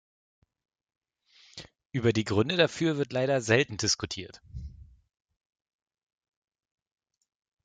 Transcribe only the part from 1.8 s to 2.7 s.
Über die Gründe